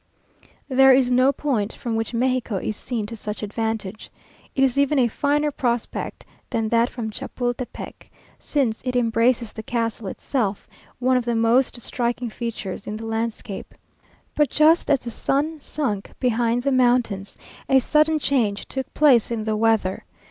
There 0.67 0.91
is 0.95 1.11
no 1.11 1.31
point 1.31 1.73
from 1.73 1.95
which 1.95 2.11
Mexico 2.11 2.57
is 2.57 2.75
seen 2.75 3.05
to 3.05 3.15
such 3.15 3.43
advantage. 3.43 4.09
It 4.55 4.63
is 4.63 4.75
even 4.75 4.97
a 4.97 5.07
finer 5.07 5.51
prospect 5.51 6.25
than 6.49 6.69
that 6.69 6.89
from 6.89 7.11
Chapultepec, 7.11 8.09
since 8.39 8.81
it 8.83 8.95
embraces 8.95 9.53
the 9.53 9.61
castle 9.61 10.07
itself, 10.07 10.67
one 10.97 11.17
of 11.17 11.25
the 11.25 11.35
most 11.35 11.79
striking 11.83 12.31
features 12.31 12.87
in 12.87 12.95
the 12.97 13.05
landscape. 13.05 13.75
But 14.35 14.49
just 14.49 14.89
as 14.89 15.01
the 15.01 15.11
sun 15.11 15.59
sunk 15.59 16.11
behind 16.19 16.63
the 16.63 16.71
mountains, 16.71 17.37
a 17.69 17.77
sudden 17.79 18.17
change 18.17 18.65
took 18.65 18.91
place 18.95 19.29
in 19.29 19.43
the 19.43 19.55
weather. 19.55 20.03